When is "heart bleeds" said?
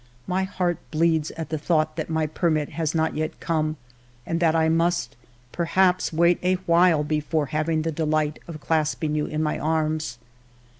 0.45-1.29